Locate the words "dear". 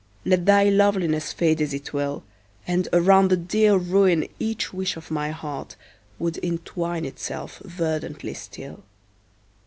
3.37-3.75